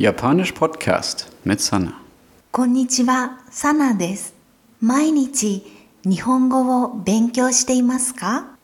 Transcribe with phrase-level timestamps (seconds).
[0.00, 1.94] Japanisch Podcast mit Sana.
[2.52, 4.34] こんにちは、サナです。
[4.80, 5.62] 毎日
[6.04, 8.56] 日本語を勉強していますか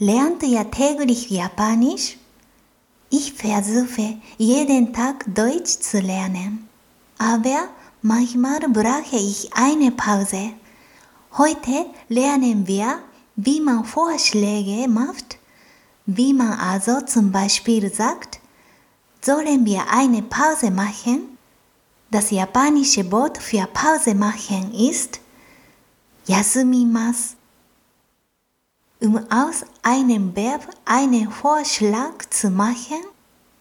[0.00, 2.18] Lernt ihr täglich Japanisch?
[3.10, 6.68] Ich versuche jeden Tag Deutsch zu lernen.
[7.18, 7.68] Aber
[8.02, 10.52] manchmal brauche ich eine Pause.
[11.36, 13.00] Heute lernen wir,
[13.36, 15.38] wie man Vorschläge macht,
[16.06, 18.40] wie man also zum Beispiel sagt,
[19.23, 21.37] sollen wir eine Pause machen?
[22.11, 25.19] Das japanische Wort für Pause machen ist
[26.27, 27.35] yasumimasu.
[29.01, 33.03] Um aus einem Verb einen Vorschlag zu machen,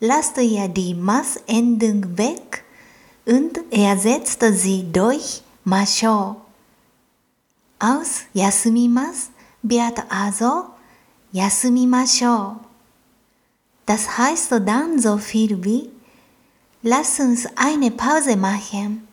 [0.01, 2.65] lasst ihr die Mas-Endung weg
[3.25, 6.37] und ersetzt sie durch mashou.
[7.79, 9.31] Aus yasumimasu
[9.63, 10.67] wird also
[11.33, 12.57] yasumimashou.
[13.93, 15.91] Das heißt dann so viel wie
[16.83, 19.07] Lass uns eine Pause machen.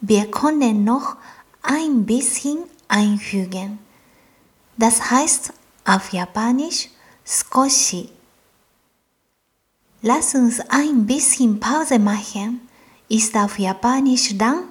[0.00, 1.18] Wir können noch
[1.60, 3.78] ein bisschen einfügen.
[4.78, 5.52] Das heißt
[5.84, 6.88] auf Japanisch
[7.26, 8.08] skoshi.
[10.00, 12.62] Lass uns ein bisschen Pause machen
[13.10, 14.68] ist auf Japanisch dann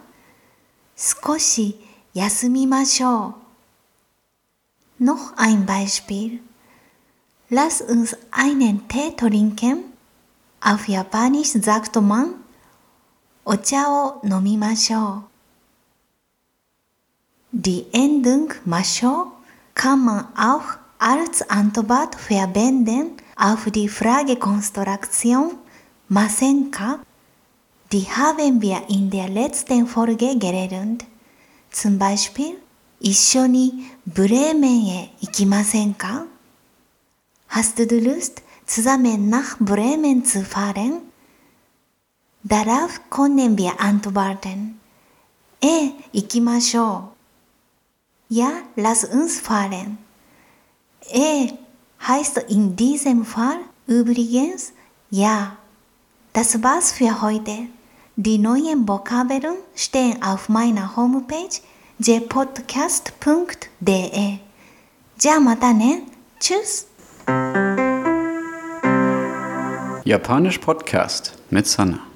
[0.98, 1.76] skoshi
[2.14, 3.36] yasumimashou.
[4.98, 6.40] Noch ein Beispiel.
[7.50, 9.86] Lass uns einen Tee trinken.
[10.60, 12.34] Auf Japanisch sagt man
[13.46, 15.24] お茶を飲みましょ
[17.54, 17.58] う。
[17.58, 19.28] Die Endung ましょう
[19.76, 25.58] kann man auch als Antwort verwenden auf die Fragekonstruktion
[26.10, 27.00] ませんか
[27.90, 31.06] Die haben wir in der letzten Folge gelernt.
[31.72, 32.58] Zum Beispiel
[33.00, 36.26] 一緒にブレーメンへ行きませんか
[37.55, 41.03] Hast du Lust, zusammen nach Bremen zu fahren?
[42.43, 44.81] Darauf können wir antworten.
[45.61, 47.13] ええ、行きましょ
[48.31, 48.35] う。
[48.35, 49.99] Ja, lass uns fahren.
[51.13, 51.59] ええ
[52.01, 54.73] heißt in diesem Fall übrigens
[55.11, 55.59] ja.
[56.33, 57.69] Das war's für heute.
[58.17, 61.61] Die neuen Vokabeln stehen auf meiner Homepage
[61.99, 63.11] jpodcast.de.
[65.19, 66.05] じゃあまたね。
[66.41, 66.87] Tschüss!
[70.08, 72.07] Japanisch Podcast mit Sana.